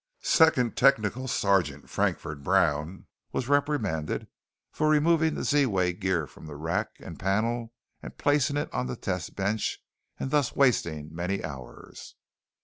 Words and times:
Second 0.23 0.75
Technical 0.75 1.27
Sergeant 1.27 1.87
Frankford 1.87 2.43
Brown 2.43 3.05
was 3.31 3.47
reprimanded 3.47 4.25
for 4.71 4.89
removing 4.89 5.35
the 5.35 5.43
Z 5.43 5.67
wave 5.67 5.99
gear 5.99 6.25
from 6.25 6.47
the 6.47 6.55
rack 6.55 6.89
and 6.97 7.19
panel 7.19 7.71
and 8.01 8.17
placing 8.17 8.57
it 8.57 8.73
on 8.73 8.87
the 8.87 8.95
test 8.95 9.35
bench 9.35 9.77
and 10.19 10.31
thus 10.31 10.55
wasting 10.55 11.13
many 11.13 11.43
hours. 11.43 12.15